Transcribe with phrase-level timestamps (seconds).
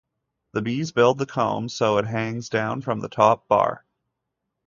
[0.53, 3.85] The bees build the comb so it hangs down from the top bar.